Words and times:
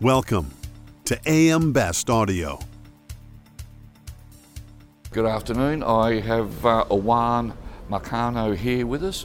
Welcome 0.00 0.50
to 1.04 1.16
AM 1.24 1.72
Best 1.72 2.10
Audio. 2.10 2.58
Good 5.12 5.24
afternoon. 5.24 5.84
I 5.84 6.18
have 6.18 6.66
uh, 6.66 6.84
Juan 6.86 7.56
Marcano 7.88 8.56
here 8.56 8.88
with 8.88 9.04
us. 9.04 9.24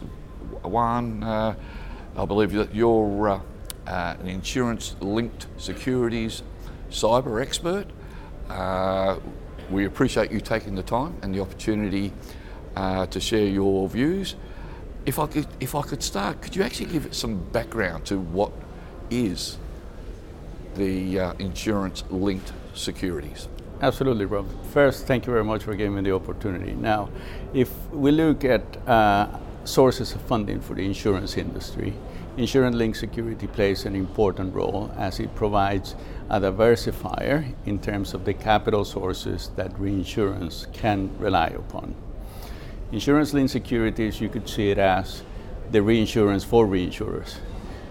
Awan, 0.62 1.24
uh, 1.24 1.56
I 2.16 2.26
believe 2.26 2.52
that 2.52 2.74
you're 2.76 3.30
uh, 3.30 3.42
uh, 3.88 4.16
an 4.20 4.28
insurance 4.28 4.96
linked 5.00 5.48
securities 5.58 6.44
cyber 6.92 7.42
expert. 7.42 7.88
Uh, 8.48 9.18
we 9.72 9.86
appreciate 9.86 10.32
you 10.32 10.40
taking 10.40 10.76
the 10.76 10.84
time 10.84 11.18
and 11.24 11.34
the 11.34 11.40
opportunity 11.40 12.14
uh, 12.76 13.08
to 13.08 13.20
share 13.20 13.48
your 13.48 13.90
views. 13.90 14.36
If 15.08 15.18
I 15.18 15.26
could, 15.26 15.48
if 15.60 15.74
I 15.74 15.82
could 15.82 16.04
start, 16.04 16.44
could 16.44 16.56
you 16.56 16.62
actually 16.62 16.92
give 16.92 17.14
some 17.16 17.40
background 17.46 18.06
to 18.06 18.20
what 18.20 18.52
is 19.10 19.58
the 20.76 21.20
uh, 21.20 21.34
insurance 21.40 22.04
linked 22.10 22.54
securities? 22.74 23.48
Absolutely, 23.82 24.26
Rob. 24.26 24.46
First, 24.74 25.08
thank 25.08 25.26
you 25.26 25.32
very 25.32 25.46
much 25.46 25.64
for 25.64 25.74
giving 25.74 25.96
me 25.96 26.02
the 26.02 26.14
opportunity. 26.14 26.74
Now, 26.74 27.10
if 27.54 27.72
we 27.92 28.12
look 28.12 28.44
at 28.44 28.62
uh, 28.88 29.28
sources 29.64 30.14
of 30.14 30.22
funding 30.22 30.60
for 30.60 30.74
the 30.74 30.86
insurance 30.86 31.38
industry, 31.38 31.94
insurance 32.36 32.76
linked 32.76 32.98
security 32.98 33.48
plays 33.48 33.86
an 33.86 33.96
important 33.96 34.54
role 34.54 34.92
as 34.98 35.20
it 35.22 35.34
provides 35.34 35.96
a 36.30 36.42
diversifier 36.42 37.54
in 37.66 37.80
terms 37.80 38.14
of 38.14 38.26
the 38.26 38.34
capital 38.34 38.84
sources 38.84 39.52
that 39.56 39.78
reinsurance 39.80 40.68
can 40.74 41.10
rely 41.18 41.48
upon. 41.48 41.96
Insurance 42.92 43.34
linked 43.34 43.52
securities, 43.52 44.20
you 44.20 44.28
could 44.28 44.50
see 44.50 44.72
it 44.72 44.78
as 44.78 45.24
the 45.72 45.82
reinsurance 45.82 46.44
for 46.44 46.66
reinsurers 46.66 47.38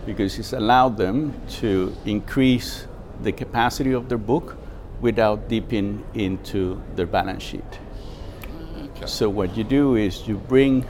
because 0.09 0.39
it's 0.39 0.55
allowed 0.55 0.97
them 0.97 1.35
to 1.61 1.95
increase 2.07 2.87
the 3.23 3.31
capacity 3.31 3.93
of 3.93 4.09
their 4.09 4.17
book 4.19 4.57
without 5.03 5.49
dipping 5.49 6.03
into 6.15 6.81
their 6.97 7.07
balance 7.07 7.43
sheet. 7.43 7.79
Okay. 8.97 9.07
So 9.07 9.29
what 9.29 9.55
you 9.55 9.65
do 9.65 9.97
is 9.97 10.27
you 10.27 10.37
bring 10.37 10.87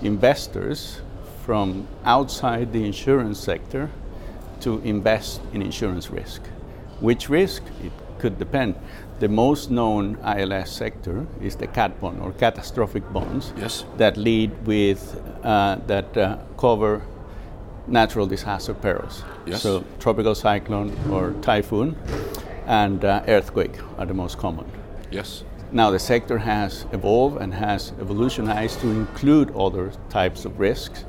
investors 0.00 1.00
from 1.44 1.86
outside 2.04 2.72
the 2.72 2.84
insurance 2.86 3.38
sector 3.38 3.90
to 4.60 4.78
invest 4.80 5.40
in 5.52 5.60
insurance 5.60 6.10
risk. 6.10 6.40
Which 7.00 7.28
risk? 7.28 7.62
It 7.84 7.92
could 8.18 8.38
depend. 8.38 8.74
The 9.20 9.28
most 9.28 9.70
known 9.70 10.16
ILS 10.24 10.70
sector 10.70 11.26
is 11.42 11.56
the 11.56 11.66
cat 11.66 12.00
bond 12.00 12.20
or 12.20 12.32
catastrophic 12.32 13.04
bonds 13.12 13.52
Yes. 13.58 13.84
that 13.98 14.16
lead 14.16 14.50
with 14.66 15.20
uh, 15.44 15.76
that 15.86 16.16
uh, 16.16 16.38
cover 16.56 17.02
natural 17.88 18.26
disaster 18.26 18.74
perils. 18.74 19.24
Yes. 19.46 19.62
So 19.62 19.84
tropical 19.98 20.34
cyclone 20.34 20.96
or 21.10 21.32
typhoon 21.42 21.96
and 22.66 23.04
uh, 23.04 23.22
earthquake 23.26 23.76
are 23.98 24.06
the 24.06 24.14
most 24.14 24.38
common. 24.38 24.70
Yes. 25.10 25.44
Now 25.72 25.90
the 25.90 25.98
sector 25.98 26.38
has 26.38 26.86
evolved 26.92 27.40
and 27.40 27.52
has 27.52 27.92
evolutionized 28.00 28.80
to 28.80 28.88
include 28.88 29.54
other 29.54 29.92
types 30.08 30.44
of 30.44 30.58
risks. 30.58 31.04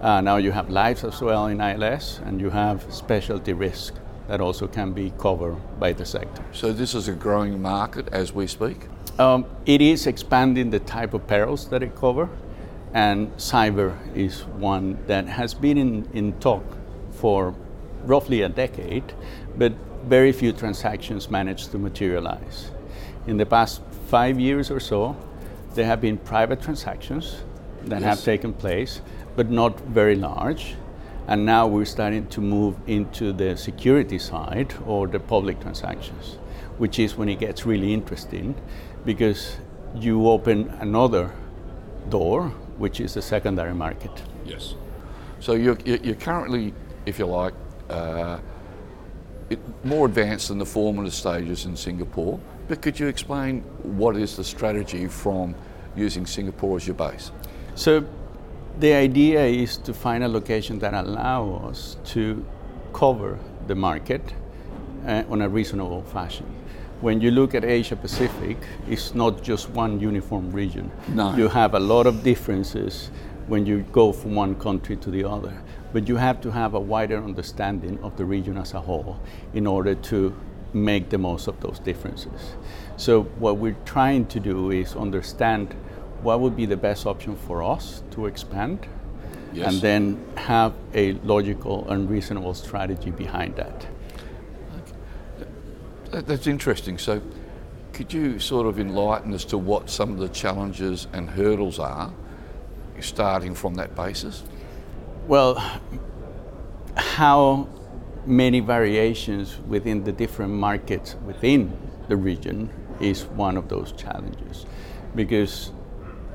Uh, 0.00 0.20
now 0.20 0.36
you 0.36 0.52
have 0.52 0.70
lives 0.70 1.04
as 1.04 1.20
well 1.20 1.46
in 1.46 1.60
ILS, 1.60 2.20
and 2.24 2.40
you 2.40 2.50
have 2.50 2.86
specialty 2.92 3.52
risk 3.52 3.94
that 4.28 4.40
also 4.40 4.68
can 4.68 4.92
be 4.92 5.12
covered 5.18 5.56
by 5.80 5.92
the 5.92 6.04
sector. 6.04 6.42
So 6.52 6.72
this 6.72 6.94
is 6.94 7.08
a 7.08 7.12
growing 7.12 7.60
market 7.60 8.08
as 8.12 8.32
we 8.32 8.46
speak. 8.46 8.86
Um, 9.18 9.46
it 9.66 9.80
is 9.80 10.06
expanding 10.06 10.70
the 10.70 10.78
type 10.78 11.14
of 11.14 11.26
perils 11.26 11.68
that 11.70 11.82
it 11.82 11.96
cover, 11.96 12.28
and 12.94 13.34
cyber 13.36 13.96
is 14.16 14.44
one 14.44 14.98
that 15.06 15.26
has 15.26 15.54
been 15.54 15.78
in, 15.78 16.08
in 16.12 16.32
talk 16.40 16.64
for 17.12 17.54
roughly 18.04 18.42
a 18.42 18.48
decade, 18.48 19.12
but 19.56 19.72
very 20.04 20.32
few 20.32 20.52
transactions 20.52 21.30
managed 21.30 21.70
to 21.72 21.78
materialize. 21.78 22.70
In 23.26 23.36
the 23.36 23.46
past 23.46 23.82
five 24.06 24.40
years 24.40 24.70
or 24.70 24.80
so, 24.80 25.16
there 25.74 25.84
have 25.84 26.00
been 26.00 26.16
private 26.16 26.62
transactions 26.62 27.42
that 27.84 28.02
have 28.02 28.22
taken 28.22 28.52
place, 28.52 29.00
but 29.36 29.50
not 29.50 29.78
very 29.80 30.16
large. 30.16 30.76
And 31.26 31.44
now 31.44 31.66
we're 31.66 31.84
starting 31.84 32.26
to 32.28 32.40
move 32.40 32.76
into 32.86 33.32
the 33.32 33.56
security 33.56 34.18
side 34.18 34.74
or 34.86 35.06
the 35.06 35.20
public 35.20 35.60
transactions, 35.60 36.38
which 36.78 36.98
is 36.98 37.16
when 37.16 37.28
it 37.28 37.38
gets 37.38 37.66
really 37.66 37.92
interesting 37.92 38.54
because 39.04 39.56
you 39.94 40.26
open 40.28 40.70
another 40.80 41.30
door, 42.08 42.52
which 42.78 43.00
is 43.00 43.14
the 43.14 43.22
secondary 43.22 43.74
market. 43.74 44.10
Yes. 44.44 44.74
So 45.40 45.52
you're, 45.52 45.78
you're 45.84 45.98
you're 45.98 46.14
currently, 46.14 46.72
if 47.06 47.18
you 47.18 47.26
like, 47.26 47.54
uh, 47.90 48.38
it, 49.50 49.58
more 49.84 50.06
advanced 50.06 50.48
than 50.48 50.58
the 50.58 50.66
formative 50.66 51.14
stages 51.14 51.64
in 51.64 51.76
Singapore. 51.76 52.40
But 52.68 52.82
could 52.82 52.98
you 52.98 53.06
explain 53.06 53.62
what 53.82 54.16
is 54.16 54.36
the 54.36 54.44
strategy 54.44 55.06
from 55.08 55.54
using 55.96 56.26
Singapore 56.26 56.76
as 56.76 56.86
your 56.86 56.96
base? 56.96 57.32
So 57.74 58.04
the 58.78 58.92
idea 58.92 59.44
is 59.44 59.78
to 59.78 59.94
find 59.94 60.22
a 60.24 60.28
location 60.28 60.78
that 60.80 60.94
allows 60.94 61.62
us 61.64 61.96
to 62.12 62.44
cover 62.92 63.38
the 63.66 63.74
market 63.74 64.22
uh, 65.06 65.24
on 65.30 65.42
a 65.42 65.48
reasonable 65.48 66.02
fashion. 66.02 66.46
When 67.00 67.20
you 67.20 67.30
look 67.30 67.54
at 67.54 67.64
Asia 67.64 67.94
Pacific, 67.94 68.56
it's 68.88 69.14
not 69.14 69.42
just 69.42 69.70
one 69.70 70.00
uniform 70.00 70.50
region. 70.50 70.90
No. 71.08 71.34
You 71.36 71.48
have 71.48 71.74
a 71.74 71.78
lot 71.78 72.06
of 72.06 72.24
differences 72.24 73.10
when 73.46 73.64
you 73.66 73.84
go 73.92 74.12
from 74.12 74.34
one 74.34 74.56
country 74.56 74.96
to 74.96 75.10
the 75.10 75.24
other. 75.24 75.52
But 75.92 76.08
you 76.08 76.16
have 76.16 76.40
to 76.40 76.50
have 76.50 76.74
a 76.74 76.80
wider 76.80 77.22
understanding 77.22 77.98
of 78.02 78.16
the 78.16 78.24
region 78.24 78.58
as 78.58 78.74
a 78.74 78.80
whole 78.80 79.20
in 79.54 79.66
order 79.66 79.94
to 79.94 80.34
make 80.74 81.08
the 81.08 81.18
most 81.18 81.46
of 81.46 81.60
those 81.60 81.78
differences. 81.78 82.54
So 82.96 83.22
what 83.38 83.56
we're 83.58 83.76
trying 83.84 84.26
to 84.26 84.40
do 84.40 84.70
is 84.70 84.94
understand 84.96 85.74
what 86.22 86.40
would 86.40 86.56
be 86.56 86.66
the 86.66 86.76
best 86.76 87.06
option 87.06 87.36
for 87.36 87.62
us 87.62 88.02
to 88.10 88.26
expand 88.26 88.86
Yes. 89.50 89.72
and 89.72 89.80
then 89.80 90.24
have 90.36 90.74
a 90.92 91.12
logical 91.24 91.90
and 91.90 92.10
reasonable 92.10 92.52
strategy 92.52 93.10
behind 93.10 93.56
that. 93.56 93.86
That, 96.10 96.26
that's 96.26 96.46
interesting. 96.46 96.98
So 96.98 97.22
could 97.92 98.12
you 98.12 98.38
sort 98.38 98.66
of 98.66 98.78
enlighten 98.78 99.34
us 99.34 99.44
to 99.46 99.58
what 99.58 99.90
some 99.90 100.12
of 100.12 100.18
the 100.18 100.28
challenges 100.28 101.06
and 101.12 101.30
hurdles 101.30 101.78
are, 101.78 102.12
starting 103.00 103.54
from 103.54 103.74
that 103.74 103.94
basis? 103.94 104.44
Well, 105.26 105.56
how 106.96 107.68
many 108.28 108.60
variations 108.60 109.58
within 109.66 110.04
the 110.04 110.12
different 110.12 110.52
markets 110.52 111.16
within 111.24 111.72
the 112.08 112.16
region 112.16 112.70
is 113.00 113.24
one 113.24 113.56
of 113.56 113.68
those 113.68 113.92
challenges. 113.92 114.66
Because 115.14 115.72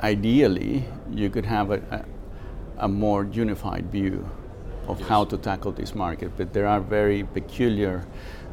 ideally, 0.01 0.85
you 1.11 1.29
could 1.29 1.45
have 1.45 1.71
a, 1.71 1.81
a, 1.91 2.85
a 2.85 2.87
more 2.87 3.25
unified 3.25 3.91
view 3.91 4.27
of 4.87 4.99
how 5.01 5.23
to 5.25 5.37
tackle 5.37 5.71
this 5.71 5.93
market, 5.93 6.31
but 6.35 6.51
there 6.53 6.67
are 6.67 6.79
very 6.79 7.23
peculiar 7.23 8.05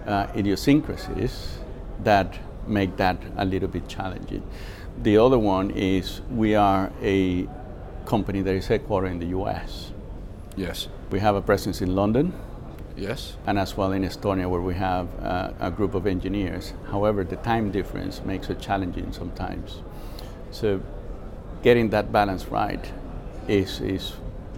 uh, 0.07 0.27
idiosyncrasies 0.37 1.59
that 2.05 2.39
make 2.67 2.97
that 2.97 3.19
a 3.37 3.45
little 3.45 3.69
bit 3.69 3.89
challenging. 3.89 4.43
The 5.03 5.17
other 5.19 5.39
one 5.39 5.71
is 5.71 6.21
we 6.31 6.55
are 6.55 6.93
a 7.03 7.49
company 8.07 8.43
that 8.43 8.55
is 8.55 8.69
headquartered 8.69 9.11
in 9.11 9.19
the 9.19 9.27
US. 9.39 9.93
Yes. 10.57 10.89
We 11.11 11.21
have 11.21 11.37
a 11.37 11.43
presence 11.43 11.81
in 11.81 11.95
London 11.95 12.33
Yes. 12.97 13.37
and 13.47 13.59
as 13.59 13.77
well 13.77 13.93
in 13.93 14.03
Estonia, 14.03 14.49
where 14.49 14.61
we 14.61 14.75
have 14.75 15.09
uh, 15.23 15.53
a 15.61 15.71
group 15.71 15.95
of 15.95 16.07
engineers. 16.07 16.75
However, 16.91 17.25
the 17.25 17.37
time 17.37 17.71
difference 17.71 18.23
makes 18.25 18.51
it 18.51 18.61
challenging 18.61 19.13
sometimes. 19.13 19.81
So, 20.51 20.81
getting 21.63 21.91
that 21.91 22.13
balance 22.13 22.47
right 22.49 22.93
is, 23.49 23.81
is 23.81 24.13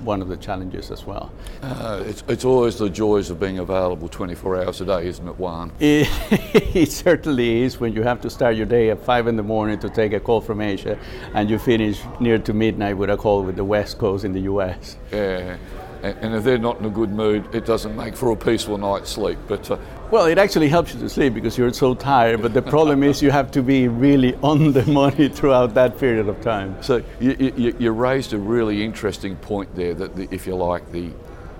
one 0.05 0.23
of 0.23 0.29
the 0.29 0.37
challenges 0.37 0.91
as 0.91 1.07
well. 1.07 1.31
Uh, 1.63 2.03
it's, 2.07 2.25
it's 2.29 2.45
always 2.45 2.79
the 2.79 2.91
joys 2.91 3.31
of 3.31 3.39
being 3.39 3.59
available 3.59 4.09
24 4.09 4.65
hours 4.65 4.81
a 4.81 4.85
day, 4.85 5.07
isn't 5.07 5.27
it, 5.27 5.39
Juan? 5.39 5.73
It, 5.81 6.77
it 6.77 6.91
certainly 6.91 7.63
is 7.63 7.79
when 7.79 7.93
you 7.93 8.03
have 8.03 8.21
to 8.23 8.31
start 8.31 8.57
your 8.57 8.67
day 8.67 8.91
at 8.91 9.05
five 9.05 9.27
in 9.27 9.37
the 9.37 9.43
morning 9.43 9.79
to 9.81 9.89
take 9.89 10.13
a 10.13 10.21
call 10.21 10.41
from 10.41 10.61
Asia, 10.61 10.99
and 11.35 11.49
you 11.51 11.59
finish 11.59 12.01
near 12.19 12.39
to 12.39 12.53
midnight 12.53 12.97
with 12.97 13.11
a 13.11 13.17
call 13.17 13.43
with 13.43 13.57
the 13.57 13.65
West 13.65 13.99
Coast 13.99 14.25
in 14.25 14.33
the 14.33 14.41
U.S. 14.41 14.97
Yeah. 15.13 15.57
And, 16.03 16.19
and 16.19 16.35
if 16.35 16.45
they're 16.45 16.59
not 16.59 16.79
in 16.81 16.85
a 16.85 16.91
good 16.91 17.11
mood, 17.11 17.55
it 17.55 17.65
doesn't 17.65 17.97
make 17.97 18.17
for 18.17 18.31
a 18.31 18.37
peaceful 18.37 18.79
night's 18.79 19.11
sleep. 19.11 19.39
But 19.47 19.71
uh, 19.71 19.79
Well, 20.11 20.27
it 20.27 20.39
actually 20.39 20.69
helps 20.69 20.95
you 20.95 21.01
to 21.01 21.09
sleep 21.09 21.35
because 21.35 21.57
you're 21.57 21.73
so 21.73 21.95
tired. 21.95 22.43
But 22.43 22.55
the 22.55 22.63
problem 22.63 23.03
is 23.03 23.23
you 23.23 23.31
have 23.31 23.51
to 23.53 23.63
be 23.63 23.89
really 23.89 24.35
on 24.43 24.73
the 24.73 24.85
money 24.87 25.29
throughout 25.29 25.75
that 25.75 25.99
period 25.99 26.29
of 26.29 26.41
time. 26.41 26.83
So 26.83 27.03
you, 27.21 27.53
you, 27.57 27.77
you 27.79 27.91
raised 27.93 28.33
a 28.33 28.39
really 28.39 28.85
interesting 28.85 29.37
point 29.37 29.75
there 29.75 29.95
that, 29.95 30.17
the, 30.17 30.29
if 30.31 30.47
you 30.47 30.57
like, 30.57 30.91
the 30.93 31.11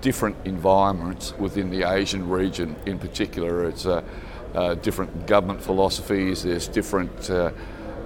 different 0.01 0.35
environments 0.43 1.33
within 1.37 1.69
the 1.69 1.83
Asian 1.89 2.29
region 2.29 2.75
in 2.85 2.99
particular, 2.99 3.65
it's 3.69 3.85
uh, 3.85 4.03
uh, 4.53 4.75
different 4.75 5.25
government 5.25 5.61
philosophies, 5.61 6.43
there's 6.43 6.67
different 6.67 7.29
uh, 7.29 7.51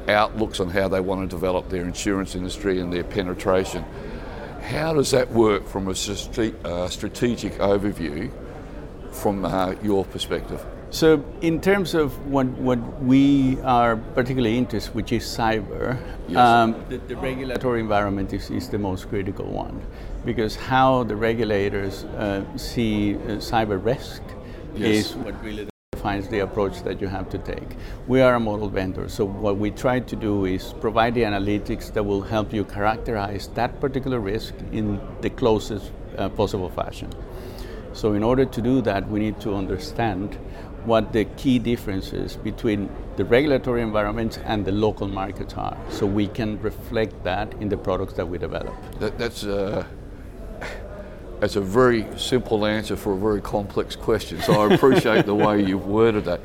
outlooks 0.07 0.59
on 0.59 0.69
how 0.69 0.87
they 0.87 0.99
want 0.99 1.27
to 1.27 1.35
develop 1.35 1.69
their 1.69 1.83
insurance 1.83 2.35
industry 2.35 2.79
and 2.79 2.93
their 2.93 3.03
penetration. 3.03 3.83
How 4.67 4.93
does 4.93 5.11
that 5.11 5.31
work 5.31 5.65
from 5.65 5.87
a 5.87 5.91
uh, 5.91 6.89
strategic 6.89 7.53
overview 7.53 8.29
from 9.11 9.45
uh, 9.45 9.75
your 9.81 10.03
perspective? 10.03 10.61
So, 10.89 11.23
in 11.39 11.61
terms 11.61 11.93
of 11.93 12.17
what, 12.27 12.47
what 12.47 12.79
we 13.01 13.61
are 13.61 13.95
particularly 13.95 14.57
interested, 14.57 14.93
which 14.93 15.13
is 15.13 15.23
cyber, 15.23 15.97
Yes. 16.27 16.37
um, 16.37 16.75
the, 16.89 16.97
the 16.97 17.15
regulatory 17.15 17.79
environment 17.79 18.33
is, 18.33 18.49
is 18.49 18.67
the 18.67 18.77
most 18.77 19.07
critical 19.07 19.45
one, 19.45 19.81
because 20.25 20.57
how 20.57 21.03
the 21.03 21.15
regulators 21.15 22.03
uh, 22.03 22.43
see 22.57 23.15
uh, 23.15 23.39
cyber 23.39 23.83
risk 23.83 24.21
Yes. 24.75 25.11
is 25.11 25.15
what 25.15 25.41
really 25.41 25.67
defines 26.07 26.29
the 26.29 26.39
approach 26.39 26.83
that 26.83 27.01
you 27.01 27.07
have 27.07 27.29
to 27.29 27.37
take. 27.37 27.75
We 28.07 28.21
are 28.21 28.35
a 28.35 28.39
model 28.39 28.69
vendor, 28.69 29.09
so 29.09 29.25
what 29.25 29.57
we 29.57 29.71
try 29.71 29.99
to 29.99 30.15
do 30.15 30.45
is 30.45 30.73
provide 30.79 31.13
the 31.15 31.23
analytics 31.23 31.91
that 31.93 32.03
will 32.03 32.21
help 32.21 32.53
you 32.53 32.63
characterize 32.63 33.49
that 33.55 33.81
particular 33.81 34.19
risk 34.19 34.53
in 34.71 35.01
the 35.21 35.29
closest 35.29 35.91
uh, 36.17 36.29
possible 36.29 36.69
fashion. 36.69 37.09
So, 37.93 38.13
in 38.13 38.23
order 38.23 38.45
to 38.45 38.61
do 38.61 38.81
that, 38.83 39.09
we 39.09 39.19
need 39.19 39.41
to 39.41 39.53
understand 39.55 40.35
what 40.85 41.11
the 41.11 41.25
key 41.35 41.59
differences 41.59 42.37
between 42.37 42.89
the 43.17 43.25
regulatory 43.25 43.81
environments 43.81 44.37
and 44.45 44.63
the 44.63 44.71
local 44.71 45.07
markets 45.07 45.55
are, 45.55 45.77
so 45.89 46.05
we 46.05 46.27
can 46.27 46.61
reflect 46.61 47.21
that 47.23 47.53
in 47.59 47.67
the 47.67 47.77
products 47.77 48.13
that 48.13 48.27
we 48.29 48.37
develop. 48.37 48.73
That, 48.99 49.17
that's, 49.17 49.43
uh, 49.43 49.83
that's 51.39 51.55
a 51.55 51.61
very 51.61 52.05
simple 52.17 52.65
answer 52.65 52.95
for 52.95 53.13
a 53.13 53.17
very 53.17 53.41
complex 53.41 53.95
question. 53.95 54.41
So 54.41 54.53
I 54.53 54.73
appreciate 54.73 55.25
the 55.25 55.35
way 55.35 55.63
you've 55.63 55.85
worded 55.85 56.25
that. 56.25 56.41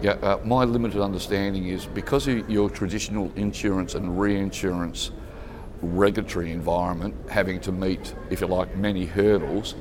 Yeah, 0.00 0.12
uh, 0.14 0.40
my 0.44 0.64
limited 0.64 1.00
understanding 1.00 1.68
is 1.68 1.86
because 1.86 2.26
of 2.26 2.50
your 2.50 2.68
traditional 2.68 3.30
insurance 3.36 3.94
and 3.94 4.20
reinsurance 4.20 5.12
regulatory 5.80 6.50
environment 6.50 7.14
having 7.28 7.60
to 7.60 7.72
meet, 7.72 8.14
if 8.30 8.40
you 8.40 8.48
like, 8.48 8.76
many 8.76 9.06
hurdles, 9.06 9.76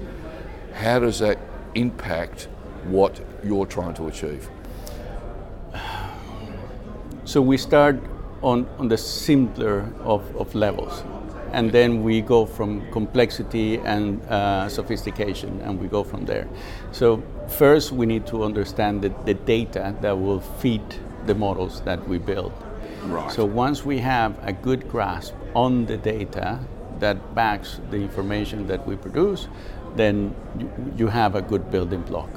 how 0.73 0.99
does 0.99 1.19
that 1.19 1.39
impact 1.75 2.47
what 2.85 3.19
you're 3.43 3.65
trying 3.65 3.93
to 3.95 4.07
achieve? 4.07 4.49
So 7.23 7.41
we 7.41 7.57
start 7.57 7.99
on, 8.41 8.67
on 8.77 8.87
the 8.87 8.97
simpler 8.97 9.91
of, 10.01 10.35
of 10.35 10.53
levels, 10.53 11.03
and 11.51 11.71
then 11.71 12.03
we 12.03 12.21
go 12.21 12.45
from 12.45 12.89
complexity 12.91 13.77
and 13.77 14.21
uh, 14.25 14.69
sophistication, 14.69 15.61
and 15.61 15.79
we 15.79 15.87
go 15.87 16.03
from 16.03 16.25
there. 16.25 16.47
So 16.91 17.21
first, 17.47 17.91
we 17.91 18.05
need 18.05 18.25
to 18.27 18.43
understand 18.43 19.01
the, 19.01 19.09
the 19.25 19.33
data 19.33 19.95
that 20.01 20.17
will 20.17 20.39
feed 20.39 20.83
the 21.25 21.35
models 21.35 21.81
that 21.81 22.07
we 22.07 22.17
build. 22.17 22.53
Right. 23.03 23.31
So 23.31 23.45
once 23.45 23.85
we 23.85 23.99
have 23.99 24.37
a 24.47 24.53
good 24.53 24.87
grasp 24.89 25.33
on 25.55 25.85
the 25.85 25.97
data 25.97 26.59
that 26.99 27.35
backs 27.35 27.79
the 27.89 27.97
information 27.97 28.67
that 28.67 28.85
we 28.87 28.95
produce, 28.95 29.47
then 29.95 30.33
you, 30.57 30.69
you 30.97 31.07
have 31.07 31.35
a 31.35 31.41
good 31.41 31.71
building 31.71 32.01
block. 32.01 32.29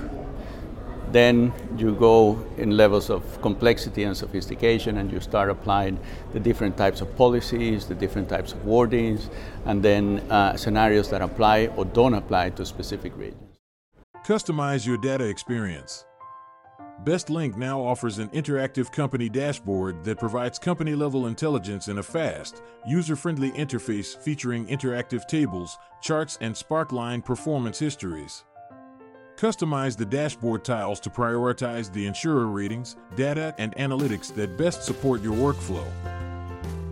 Then 1.15 1.53
you 1.79 1.95
go 1.95 2.45
in 2.59 2.77
levels 2.77 3.09
of 3.09 3.23
complexity 3.41 4.03
and 4.03 4.17
sophistication, 4.17 4.99
and 4.99 5.13
you 5.13 5.21
start 5.21 5.49
applying 5.49 5.97
the 6.33 6.41
different 6.41 6.77
types 6.77 7.01
of 7.01 7.17
policies, 7.17 7.87
the 7.87 7.95
different 7.95 8.29
types 8.29 8.53
of 8.53 8.59
wordings, 8.65 9.31
and 9.65 9.81
then 9.81 10.19
uh, 10.29 10.57
scenarios 10.57 11.11
that 11.11 11.23
apply 11.23 11.69
or 11.77 11.85
don't 11.85 12.15
apply 12.15 12.51
to 12.51 12.67
specific 12.67 13.17
regions. 13.17 13.61
Customize 14.27 14.85
your 14.85 14.97
data 14.97 15.25
experience. 15.25 16.05
BestLink 17.05 17.57
now 17.57 17.81
offers 17.81 18.19
an 18.19 18.29
interactive 18.31 18.91
company 18.91 19.29
dashboard 19.29 20.03
that 20.03 20.19
provides 20.19 20.59
company 20.59 20.97
level 20.97 21.29
intelligence 21.29 21.87
in 21.87 21.99
a 21.99 22.03
fast, 22.03 22.61
user 22.89 23.15
friendly 23.15 23.53
interface 23.53 24.19
featuring 24.19 24.67
interactive 24.67 25.29
tables, 25.29 25.79
charts, 26.03 26.39
and 26.41 26.57
Sparkline 26.57 27.25
performance 27.25 27.79
histories. 27.79 28.43
Customize 29.37 29.97
the 29.97 30.05
dashboard 30.05 30.65
tiles 30.65 31.01
to 31.01 31.11
prioritize 31.11 31.93
the 31.93 32.07
insurer 32.07 32.47
ratings, 32.47 32.95
data, 33.17 33.53
and 33.59 33.75
analytics 33.75 34.33
that 34.37 34.57
best 34.57 34.85
support 34.85 35.21
your 35.23 35.35
workflow. 35.35 35.85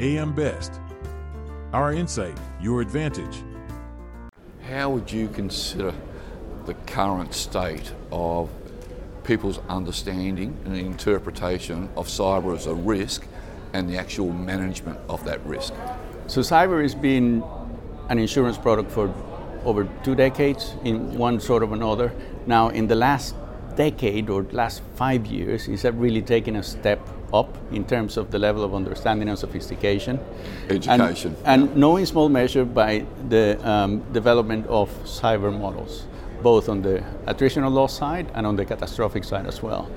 AM 0.00 0.35
Best. 0.35 0.81
Our 1.73 1.93
insight, 1.93 2.37
your 2.61 2.81
advantage. 2.81 3.44
How 4.69 4.91
would 4.91 5.11
you 5.11 5.29
consider 5.29 5.94
the 6.67 6.75
current 6.75 7.33
state 7.33 7.93
of 8.11 8.50
people's 9.23 9.61
understanding 9.69 10.59
and 10.65 10.77
interpretation 10.77 11.89
of 11.97 12.09
cyber 12.09 12.56
as 12.56 12.67
a 12.67 12.75
risk 12.75 13.25
and 13.73 13.89
the 13.89 13.97
actual 13.97 14.33
management 14.33 14.99
of 15.09 15.25
that 15.27 15.44
risk? 15.47 15.75
So 16.27 16.41
cyber 16.41 16.83
has 16.83 16.97
been 16.97 17.44
an 18.09 18.19
insurance 18.19 18.59
product 18.59 18.91
for 18.91 19.15
over 19.64 19.88
two 20.03 20.14
decades 20.14 20.75
in 20.85 21.17
one 21.19 21.41
sort 21.41 21.62
of 21.62 21.73
another. 21.73 22.12
Now, 22.47 22.69
in 22.69 22.87
the 22.87 22.94
last 22.94 23.35
decade 23.76 24.29
or 24.29 24.43
last 24.53 24.82
five 24.97 25.26
years, 25.26 25.69
is 25.69 25.85
it's 25.85 25.97
really 25.97 26.23
taken 26.23 26.56
a 26.56 26.62
step 26.62 27.00
up 27.32 27.56
in 27.70 27.85
terms 27.85 28.17
of 28.17 28.31
the 28.31 28.38
level 28.38 28.62
of 28.62 28.75
understanding 28.75 29.29
and 29.29 29.38
sophistication. 29.38 30.20
Education. 30.69 31.37
And, 31.44 31.62
and 31.64 31.76
no 31.76 31.97
in 31.97 32.06
small 32.06 32.29
measure 32.29 32.64
by 32.64 33.06
the 33.29 33.59
um, 33.69 34.00
development 34.12 34.67
of 34.67 34.91
cyber 35.05 35.56
models, 35.56 36.06
both 36.43 36.69
on 36.69 36.82
the 36.82 37.03
attritional 37.26 37.73
loss 37.73 37.97
side 37.97 38.31
and 38.35 38.47
on 38.47 38.56
the 38.56 38.65
catastrophic 38.65 39.25
side 39.25 39.47
as 39.47 39.62
well. 39.62 39.91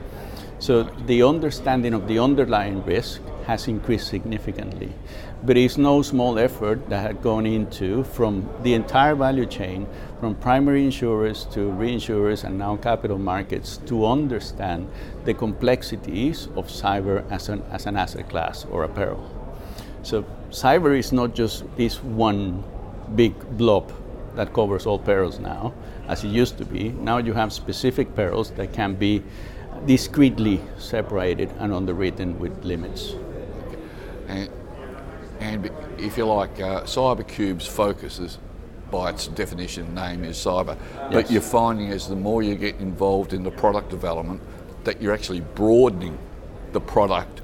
So 0.60 0.84
the 0.84 1.24
understanding 1.24 1.94
of 1.94 2.08
the 2.08 2.20
underlying 2.20 2.84
risk 2.86 3.22
has 3.46 3.68
increased 3.68 4.08
significantly. 4.08 4.94
But 5.46 5.58
it's 5.58 5.78
no 5.78 6.02
small 6.02 6.40
effort 6.40 6.90
that 6.90 7.02
had 7.02 7.22
gone 7.22 7.46
into 7.46 8.04
from 8.04 8.50
the 8.64 8.74
entire 8.74 9.14
value 9.14 9.46
chain, 9.46 9.86
from 10.20 10.34
primary 10.34 10.84
insurers 10.84 11.46
to 11.52 11.60
reinsurers 11.72 12.44
and 12.44 12.58
now 12.58 12.78
capital 12.78 13.20
markets, 13.20 13.78
to 13.86 14.08
understand 14.08 14.90
the 15.24 15.36
complexities 15.36 16.48
of 16.56 16.68
cyber 16.68 17.30
as 17.30 17.50
an, 17.50 17.62
as 17.70 17.86
an 17.86 17.96
asset 17.96 18.28
class 18.28 18.66
or 18.72 18.86
a 18.86 18.90
peril. 18.90 19.24
So 20.02 20.26
cyber 20.50 20.98
is 20.98 21.12
not 21.12 21.36
just 21.36 21.64
this 21.78 22.02
one 22.04 22.64
big 23.16 23.34
blob 23.56 23.92
that 24.36 24.52
covers 24.52 24.88
all 24.88 24.98
perils 24.98 25.38
now, 25.38 25.74
as 26.08 26.24
it 26.24 26.30
used 26.30 26.58
to 26.58 26.66
be. 26.66 26.90
Now 26.90 27.18
you 27.20 27.34
have 27.34 27.54
specific 27.54 28.16
perils 28.16 28.50
that 28.52 28.74
can 28.74 28.96
be 28.96 29.22
discreetly 29.86 30.60
separated 30.80 31.52
and 31.60 31.72
underwritten 31.72 32.40
with 32.40 32.66
limits. 32.66 33.14
And 35.40 35.70
if 35.98 36.18
you 36.18 36.26
like, 36.26 36.60
uh, 36.60 36.84
CyberCube's 36.84 37.68
focus 37.68 38.20
is, 38.20 38.38
by 38.92 39.10
its 39.10 39.28
definition, 39.28 39.94
name 39.96 40.24
is 40.24 40.38
cyber. 40.38 40.78
But 41.12 41.24
Yes. 41.24 41.32
you're 41.32 41.42
finding 41.42 41.90
as 41.92 42.08
the 42.08 42.16
more 42.16 42.44
you 42.44 42.56
get 42.56 42.78
involved 42.80 43.34
in 43.34 43.44
the 43.44 43.52
product 43.52 43.90
development, 43.90 44.42
that 44.84 45.02
you're 45.02 45.14
actually 45.14 45.42
broadening 45.42 46.18
the 46.72 46.82
product 46.82 47.42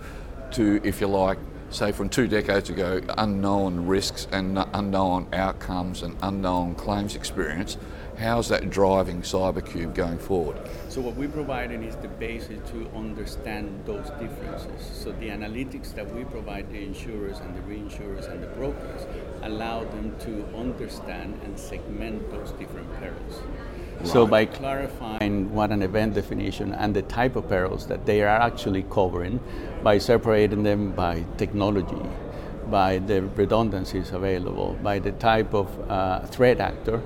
to, 0.51 0.79
if 0.83 1.01
you 1.01 1.07
like, 1.07 1.37
say 1.69 1.91
from 1.91 2.09
two 2.09 2.27
decades 2.27 2.69
ago, 2.69 3.01
unknown 3.17 3.87
risks 3.87 4.27
and 4.31 4.63
unknown 4.73 5.25
outcomes 5.33 6.03
and 6.03 6.15
unknown 6.21 6.75
claims 6.75 7.15
experience. 7.15 7.77
How's 8.21 8.49
that 8.49 8.69
driving 8.69 9.23
CyberCube 9.23 9.95
going 9.95 10.19
forward? 10.19 10.55
So 10.89 11.01
what 11.01 11.15
we 11.15 11.25
provided 11.25 11.81
is 11.81 11.95
the 11.95 12.07
basis 12.07 12.59
to 12.69 12.87
understand 12.95 13.81
those 13.87 14.11
differences. 14.19 14.95
So 14.95 15.11
the 15.13 15.29
analytics 15.29 15.95
that 15.95 16.07
we 16.13 16.23
provide 16.25 16.71
the 16.71 16.83
insurers 16.83 17.39
and 17.39 17.55
the 17.55 17.61
reinsurers 17.61 18.31
and 18.31 18.43
the 18.43 18.47
brokers 18.49 19.07
allow 19.41 19.85
them 19.85 20.15
to 20.19 20.45
understand 20.55 21.41
and 21.43 21.59
segment 21.59 22.29
those 22.29 22.51
different 22.51 22.93
perils. 22.99 23.41
So 24.03 24.27
by 24.27 24.45
clarifying 24.45 25.51
what 25.51 25.71
an 25.71 25.81
event 25.81 26.13
definition 26.13 26.75
and 26.75 26.95
the 26.95 27.01
type 27.01 27.35
of 27.35 27.49
perils 27.49 27.87
that 27.87 28.05
they 28.05 28.21
are 28.21 28.39
actually 28.39 28.83
covering, 28.83 29.39
by 29.81 29.97
separating 29.97 30.61
them 30.61 30.91
by 30.91 31.25
technology, 31.37 32.07
by 32.69 32.99
the 32.99 33.23
redundancies 33.23 34.11
available, 34.11 34.77
by 34.83 34.99
the 34.99 35.11
type 35.13 35.55
of 35.55 35.67
uh, 35.89 36.19
threat 36.27 36.59
actor, 36.59 37.01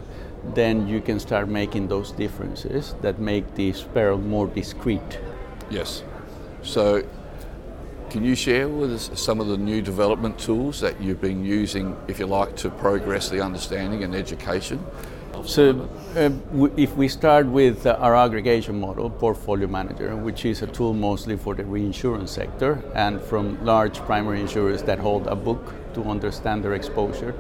then 0.53 0.87
you 0.87 1.01
can 1.01 1.19
start 1.19 1.49
making 1.49 1.87
those 1.87 2.11
differences 2.11 2.95
that 3.01 3.19
make 3.19 3.55
the 3.55 3.73
peril 3.93 4.17
more 4.17 4.47
discrete. 4.47 5.19
Yes. 5.69 6.03
So, 6.61 7.03
can 8.09 8.23
you 8.23 8.35
share 8.35 8.69
with 8.69 8.93
us 8.93 9.09
some 9.15 9.41
of 9.41 9.47
the 9.47 9.57
new 9.57 9.81
development 9.81 10.39
tools 10.39 10.79
that 10.79 11.01
you've 11.01 11.19
been 11.19 11.43
using, 11.43 11.97
if 12.07 12.19
you 12.19 12.27
like, 12.27 12.55
to 12.57 12.69
progress 12.69 13.29
the 13.29 13.41
understanding 13.41 14.03
and 14.03 14.15
education? 14.15 14.79
So, 15.43 15.89
uh, 16.15 16.29
w- 16.29 16.73
if 16.77 16.95
we 16.95 17.07
start 17.07 17.45
with 17.45 17.85
uh, 17.85 17.97
our 17.99 18.15
aggregation 18.15 18.79
model, 18.79 19.09
Portfolio 19.09 19.67
Manager, 19.67 20.15
which 20.15 20.45
is 20.45 20.61
a 20.61 20.67
tool 20.67 20.93
mostly 20.93 21.35
for 21.35 21.53
the 21.53 21.65
reinsurance 21.65 22.31
sector 22.31 22.81
and 22.95 23.21
from 23.21 23.63
large 23.63 23.99
primary 24.05 24.39
insurers 24.39 24.81
that 24.83 24.97
hold 24.97 25.27
a 25.27 25.35
book 25.35 25.73
to 25.93 26.03
understand 26.05 26.63
their 26.63 26.73
exposure, 26.73 27.35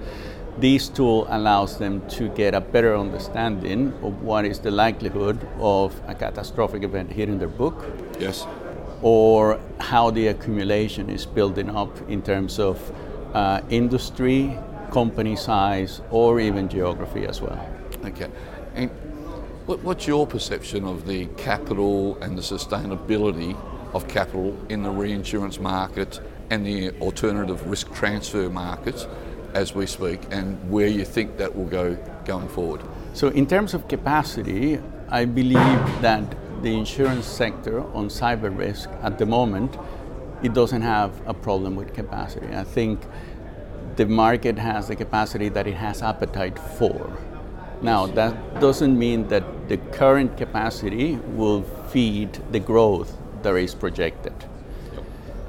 this 0.57 0.87
tool 0.87 1.27
allows 1.29 1.77
them 1.77 2.07
to 2.09 2.29
get 2.29 2.53
a 2.53 2.61
better 2.61 2.95
understanding 2.95 3.93
of 4.01 4.21
what 4.21 4.45
is 4.45 4.59
the 4.59 4.71
likelihood 4.71 5.37
of 5.59 5.99
a 6.07 6.15
catastrophic 6.15 6.83
event 6.83 7.11
hitting 7.11 7.39
their 7.39 7.49
book 7.49 7.85
yes. 8.19 8.47
or 9.01 9.59
how 9.79 10.09
the 10.11 10.27
accumulation 10.27 11.09
is 11.09 11.25
building 11.25 11.69
up 11.69 12.09
in 12.09 12.21
terms 12.21 12.59
of 12.59 12.79
uh, 13.33 13.61
industry, 13.69 14.57
company 14.91 15.35
size, 15.35 16.01
or 16.09 16.39
even 16.39 16.69
geography 16.69 17.25
as 17.25 17.41
well. 17.41 17.59
Okay. 18.05 18.29
And 18.75 18.89
What, 19.65 19.81
what's 19.83 20.05
your 20.07 20.27
perception 20.27 20.85
of 20.85 21.07
the 21.07 21.25
capital 21.37 22.17
and 22.21 22.37
the 22.37 22.43
sustainability 22.43 23.57
of 23.93 24.07
capital 24.07 24.55
in 24.69 24.83
the 24.83 24.91
reinsurance 24.91 25.59
market 25.59 26.21
and 26.51 26.63
the 26.63 26.91
alternative 27.01 27.67
risk 27.67 27.91
transfer 27.91 28.47
markets 28.49 29.07
as 29.55 29.73
we 29.73 29.87
speak, 29.87 30.21
and 30.29 30.57
where 30.69 30.87
you 30.87 31.05
think 31.05 31.37
that 31.37 31.55
will 31.55 31.65
go 31.65 31.97
going 32.25 32.47
forward? 32.49 32.81
So, 33.13 33.29
in 33.29 33.47
terms 33.47 33.73
of 33.73 33.87
capacity, 33.87 34.79
I 35.09 35.25
believe 35.25 35.81
that 36.01 36.23
the 36.61 36.75
insurance 36.75 37.25
sector 37.25 37.81
on 37.93 38.09
cyber 38.09 38.55
risk 38.55 38.89
at 39.01 39.17
the 39.17 39.25
moment 39.25 39.77
it 40.43 40.53
doesn't 40.53 40.81
have 40.81 41.11
a 41.25 41.33
problem 41.33 41.75
with 41.75 41.93
capacity. 41.93 42.47
I 42.53 42.63
think 42.63 42.99
the 43.95 44.05
market 44.05 44.59
has 44.59 44.87
the 44.87 44.95
capacity 44.95 45.49
that 45.49 45.67
it 45.67 45.75
has 45.75 46.01
appetite 46.01 46.59
for. 46.59 47.17
Now, 47.81 48.07
that 48.07 48.59
doesn't 48.59 48.97
mean 48.97 49.27
that 49.29 49.69
the 49.69 49.77
current 49.77 50.37
capacity 50.37 51.15
will 51.35 51.63
feed 51.91 52.39
the 52.51 52.59
growth 52.59 53.17
that 53.43 53.55
is 53.55 53.73
projected. 53.73 54.33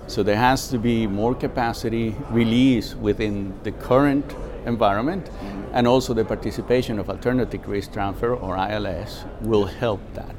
So 0.07 0.23
there 0.23 0.37
has 0.37 0.69
to 0.69 0.79
be 0.79 1.07
more 1.07 1.35
capacity 1.35 2.15
release 2.31 2.95
within 2.95 3.55
the 3.65 3.73
current 3.73 4.35
environment, 4.67 5.31
and 5.73 5.87
also 5.87 6.15
the 6.15 6.25
participation 6.25 6.99
of 6.99 7.11
alternative 7.11 7.67
risk 7.67 7.93
transfer 7.93 8.35
or 8.35 8.57
ILS 8.57 9.25
will 9.43 9.67
help 9.67 10.01
that. 10.15 10.35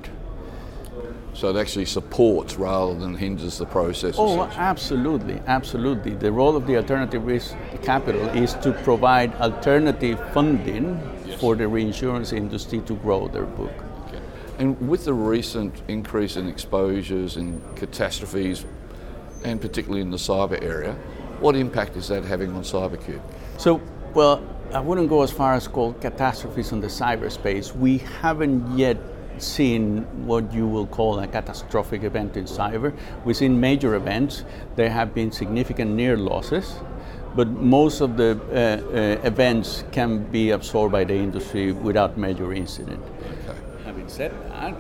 So 1.34 1.56
it 1.56 1.60
actually 1.60 1.86
supports 1.86 2.56
rather 2.56 2.96
than 2.96 3.14
hinders 3.14 3.60
the 3.60 3.66
process. 3.68 4.16
Oh, 4.18 4.42
absolutely, 4.56 5.40
absolutely. 5.46 6.16
The 6.16 6.32
role 6.32 6.56
of 6.56 6.66
the 6.66 6.78
alternative 6.78 7.26
risk 7.28 7.56
capital 7.84 8.28
is 8.30 8.56
to 8.56 8.72
provide 8.72 9.36
alternative 9.36 10.20
funding 10.34 11.00
yes. 11.28 11.40
for 11.40 11.56
the 11.56 11.68
reinsurance 11.68 12.34
industry 12.34 12.80
to 12.88 12.96
grow 12.96 13.28
their 13.28 13.46
book. 13.46 13.72
Okay. 14.08 14.20
And 14.58 14.90
with 14.90 15.06
the 15.06 15.14
recent 15.14 15.80
increase 15.88 16.38
in 16.38 16.48
exposures 16.48 17.38
and 17.38 17.62
catastrophes, 17.76 18.66
and 19.44 19.62
particularly 19.62 20.02
in 20.02 20.12
the 20.12 20.18
cyber 20.18 20.62
area, 20.64 20.94
what 21.40 21.56
impact 21.56 21.96
is 21.96 22.08
that 22.08 22.24
having 22.24 22.52
on 22.56 22.64
CyberCube? 22.64 23.22
So, 23.58 23.82
well, 24.14 24.44
I 24.74 24.80
wouldn't 24.80 25.10
go 25.10 25.22
as 25.22 25.32
far 25.32 25.54
as 25.54 25.68
call 25.68 25.94
catastrophes 25.94 26.74
on 26.74 26.82
the 26.82 26.88
cyberspace. 26.88 27.76
We 27.76 28.00
haven't 28.22 28.78
yet 28.78 28.98
seen 29.38 30.04
what 30.26 30.52
you 30.52 30.68
will 30.68 30.88
call 30.88 31.20
a 31.20 31.28
catastrophic 31.28 32.04
event 32.04 32.38
in 32.38 32.46
cyber. 32.46 32.94
We've 33.24 33.38
seen 33.38 33.60
major 33.60 33.96
events. 33.96 34.44
There 34.76 34.90
have 34.90 35.14
been 35.14 35.32
significant 35.32 35.92
near 35.92 36.18
losses, 36.18 36.76
but 37.36 37.48
most 37.50 38.02
of 38.02 38.18
the 38.18 38.40
uh, 38.50 38.96
uh, 38.96 39.28
events 39.28 39.84
can 39.92 40.24
be 40.32 40.52
absorbed 40.52 40.92
by 40.92 41.04
the 41.04 41.14
industry 41.14 41.72
without 41.72 42.18
major 42.18 42.52
incident. 42.52 43.04
Okay. 43.48 43.60
Having 43.86 44.10
said 44.10 44.32
that, 44.50 44.76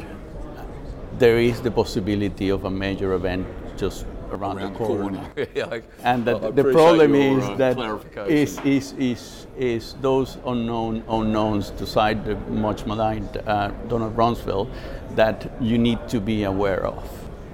there 1.19 1.37
is 1.37 1.61
the 1.61 1.71
possibility 1.71 2.49
of 2.49 2.65
a 2.65 2.69
major 2.69 3.13
event 3.13 3.47
just 3.77 4.05
around, 4.31 4.57
around 4.57 4.73
the 4.73 4.79
corner. 4.79 5.17
Corner. 5.17 5.47
yeah, 5.55 5.79
and 6.03 6.25
that 6.25 6.55
the 6.55 6.63
problem 6.63 7.13
your, 7.15 7.39
is 7.39 7.43
uh, 7.43 7.55
that 7.55 8.27
is, 8.29 8.59
is, 8.59 8.93
is, 8.93 9.47
is 9.57 9.95
those 10.01 10.37
unknown 10.45 11.03
unknowns 11.09 11.71
to 11.71 11.85
cite 11.85 12.23
the 12.25 12.35
much 12.51 12.85
maligned 12.85 13.37
uh, 13.45 13.69
Donald 13.87 14.15
Rumsfeld 14.15 14.69
that 15.15 15.51
you 15.61 15.77
need 15.77 16.07
to 16.09 16.19
be 16.19 16.43
aware 16.43 16.85
of. 16.85 17.09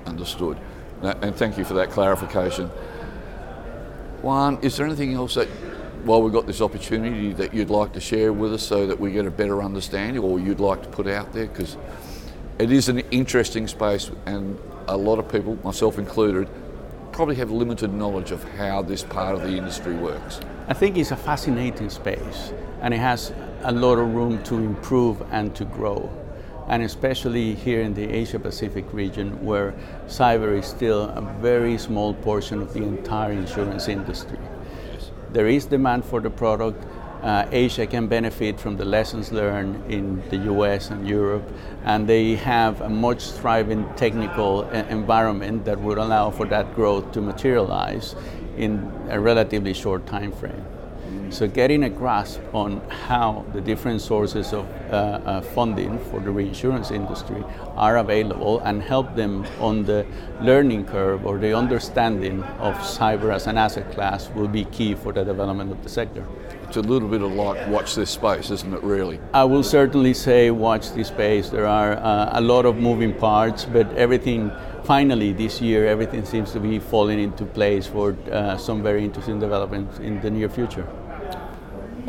Understood. 0.06 0.58
And 1.02 1.36
thank 1.36 1.58
you 1.58 1.66
for 1.66 1.74
that 1.74 1.90
clarification. 1.90 2.70
Juan, 4.22 4.58
is 4.62 4.78
there 4.78 4.86
anything 4.86 5.14
else 5.14 5.36
that, 5.36 5.50
while 6.06 6.22
we've 6.22 6.32
got 6.32 6.48
this 6.48 6.62
opportunity, 6.62 7.34
that 7.34 7.54
you'd 7.54 7.70
like 7.70 7.92
to 7.94 8.00
share 8.00 8.32
with 8.32 8.54
us 8.54 8.64
so 8.64 8.88
that 8.88 8.98
we 8.98 9.12
get 9.12 9.26
a 9.26 9.32
better 9.32 9.62
understanding 9.62 10.24
or 10.24 10.40
you'd 10.40 10.62
like 10.62 10.82
to 10.82 10.88
put 10.88 11.08
out 11.08 11.34
there? 11.34 11.48
Because 11.48 11.76
it 12.58 12.72
is 12.72 12.88
an 12.88 13.00
interesting 13.12 13.68
space 13.68 14.12
and 14.26 14.58
a 14.88 14.96
lot 14.96 15.20
of 15.20 15.30
people, 15.30 15.58
myself 15.64 15.98
included, 15.98 16.48
probably 17.14 17.36
have 17.36 17.52
limited 17.52 17.94
knowledge 17.94 18.32
of 18.32 18.44
how 18.56 18.82
this 18.82 19.04
part 19.04 19.36
of 19.36 19.44
the 19.44 19.56
industry 19.56 19.94
works. 19.94 20.40
I 20.68 20.74
think 20.74 20.98
it's 20.98 21.12
a 21.12 21.16
fascinating 21.16 21.92
space 21.92 22.52
and 22.82 22.92
it 22.92 22.98
has 22.98 23.32
a 23.62 23.72
lot 23.72 24.00
of 24.00 24.14
room 24.16 24.42
to 24.44 24.56
improve 24.56 25.22
and 25.32 25.56
to 25.56 25.64
grow. 25.64 26.12
And 26.68 26.82
especially 26.82 27.54
here 27.54 27.82
in 27.82 27.94
the 27.94 28.10
Asia 28.10 28.40
Pacific 28.40 28.86
region, 28.92 29.46
where 29.46 29.76
cyber 30.08 30.58
is 30.58 30.66
still 30.66 31.04
a 31.04 31.22
very 31.40 31.78
small 31.78 32.16
portion 32.16 32.62
of 32.62 32.74
the 32.74 32.82
entire 32.82 33.34
insurance 33.34 33.88
industry. 33.88 34.40
There 35.32 35.48
is 35.48 35.66
demand 35.66 36.06
for 36.06 36.20
the 36.20 36.30
product, 36.32 36.84
uh, 37.24 37.48
Asia 37.52 37.88
can 37.88 38.08
benefit 38.08 38.60
from 38.60 38.76
the 38.76 38.86
lessons 38.86 39.32
learned 39.32 39.92
in 39.92 40.22
the 40.30 40.38
US 40.52 40.90
and 40.90 41.08
Europe, 41.08 41.50
and 41.86 42.08
they 42.08 42.36
have 42.36 42.82
a 42.82 42.90
much 42.90 43.32
thriving 43.32 43.88
technical 43.96 44.66
uh, 44.66 44.84
environment 44.90 45.64
that 45.66 45.80
would 45.80 45.98
allow 45.98 46.30
for 46.30 46.46
that 46.48 46.76
growth 46.76 47.12
to 47.14 47.22
materialize 47.22 48.16
in 48.58 48.92
a 49.10 49.20
relatively 49.20 49.74
short 49.74 50.06
time 50.06 50.32
frame. 50.32 50.66
So 51.30 51.48
getting 51.48 51.84
a 51.84 51.90
grasp 51.90 52.42
on 52.54 52.80
how 52.90 53.46
the 53.54 53.62
different 53.62 54.02
sources 54.02 54.54
of 54.54 54.68
uh, 54.92 54.94
uh, 54.94 55.42
funding 55.42 55.98
for 56.12 56.20
the 56.20 56.30
reinsurance 56.30 56.92
industry 56.92 57.44
are 57.76 57.98
available 57.98 58.60
and 58.60 58.84
help 58.84 59.16
them 59.16 59.46
on 59.60 59.84
the 59.84 60.06
learning 60.42 60.86
curve 60.86 61.26
or 61.26 61.40
the 61.40 61.58
understanding 61.58 62.44
of 62.60 62.76
cyber 62.76 63.34
as 63.34 63.48
an 63.48 63.58
asset 63.58 63.92
class 63.94 64.30
will 64.30 64.48
be 64.48 64.66
key 64.66 64.94
for 64.94 65.12
the 65.12 65.24
development 65.24 65.72
of 65.72 65.82
the 65.82 65.90
sector. 65.90 66.24
It's 66.74 66.84
a 66.84 66.90
little 66.90 67.08
bit 67.08 67.22
of 67.22 67.32
like 67.34 67.68
watch 67.68 67.94
this 67.94 68.10
space, 68.10 68.50
isn't 68.50 68.74
it 68.74 68.82
really? 68.82 69.20
I 69.32 69.44
will 69.44 69.62
certainly 69.62 70.16
say 70.16 70.50
watch 70.50 70.92
this 70.94 71.10
space. 71.10 71.52
There 71.52 71.68
are 71.68 71.94
uh, 71.94 72.40
a 72.40 72.42
lot 72.42 72.66
of 72.66 72.78
moving 72.78 73.14
parts, 73.14 73.64
but 73.64 73.96
everything 73.96 74.52
finally 74.84 75.34
this 75.34 75.62
year 75.62 75.86
everything 75.86 76.26
seems 76.26 76.52
to 76.54 76.60
be 76.60 76.80
falling 76.80 77.20
into 77.20 77.46
place 77.46 77.86
for 77.86 78.18
uh, 78.32 78.58
some 78.58 78.82
very 78.82 79.06
interesting 79.06 79.40
developments 79.40 80.00
in 80.00 80.20
the 80.22 80.32
near 80.32 80.50
future. 80.50 80.88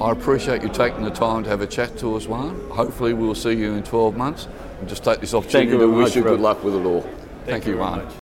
I 0.00 0.12
appreciate 0.12 0.62
you 0.62 0.71
taking 0.71 1.04
the 1.04 1.11
time 1.11 1.44
to 1.44 1.50
have 1.50 1.61
a 1.61 1.66
chat 1.66 1.99
to 1.99 2.16
us, 2.16 2.26
Juan. 2.26 2.59
Hopefully, 2.71 3.12
we'll 3.12 3.35
see 3.35 3.52
you 3.52 3.75
in 3.75 3.83
12 3.83 4.16
months. 4.16 4.49
And 4.80 4.88
just 4.88 5.04
take 5.04 5.21
this 5.21 5.35
opportunity 5.35 5.76
to 5.76 5.87
wish 5.87 6.06
much, 6.06 6.16
you 6.16 6.23
good 6.23 6.40
luck 6.40 6.64
with 6.64 6.75
it 6.75 6.87
all. 6.87 7.02
Thank, 7.02 7.64
Thank 7.64 7.66
you, 7.66 7.76
Juan. 7.76 8.24